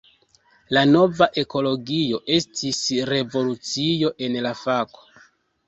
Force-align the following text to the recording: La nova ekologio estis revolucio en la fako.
La 0.77 0.81
nova 0.95 1.27
ekologio 1.41 2.21
estis 2.39 2.81
revolucio 3.13 4.13
en 4.31 4.43
la 4.49 4.57
fako. 4.67 5.09